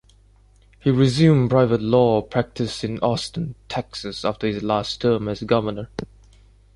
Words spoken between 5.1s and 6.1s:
as governor.